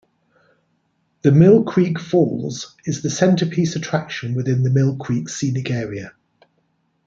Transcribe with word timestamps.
The 1.21 1.31
Mill 1.31 1.61
Creek 1.63 1.99
Falls 1.99 2.75
is 2.85 3.03
the 3.03 3.11
centerpiece 3.11 3.75
attraction 3.75 4.33
within 4.33 4.63
the 4.63 4.71
Mill 4.71 4.95
Creek 4.97 5.29
Scenic 5.29 5.69
Area. 5.69 6.13